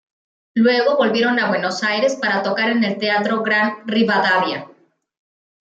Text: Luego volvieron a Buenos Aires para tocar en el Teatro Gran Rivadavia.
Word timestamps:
Luego 0.55 0.97
volvieron 0.97 1.37
a 1.39 1.49
Buenos 1.49 1.83
Aires 1.83 2.15
para 2.19 2.41
tocar 2.41 2.71
en 2.71 2.83
el 2.83 2.97
Teatro 2.97 3.43
Gran 3.43 3.87
Rivadavia. 3.87 4.67